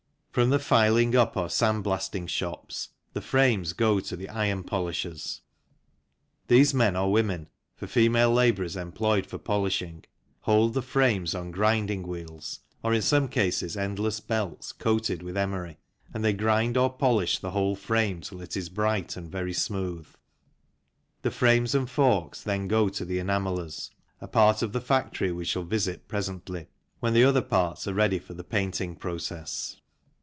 [0.33, 5.41] From the filing up or sand blasting shops the frames go to the iron polishers.
[6.47, 10.05] These men or women (for female labour is employed for polishing)
[10.43, 15.79] hold the frames on grinding wheels or in some cases endless belts coated with emery,
[16.13, 20.07] and they grind or polish the whole frame till it is bright and very smooth.
[21.23, 23.91] The frames and forks then go to the enamellers,
[24.21, 26.67] a part of the factory we shall visit presently,
[27.01, 29.75] when the other parts are ready for the painting process.